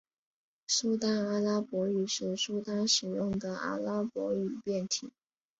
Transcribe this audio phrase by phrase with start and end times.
[0.65, 5.11] 苏丹阿拉伯语是苏丹使用的阿拉伯语变体。